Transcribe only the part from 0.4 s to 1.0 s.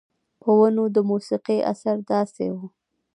پۀ ونو د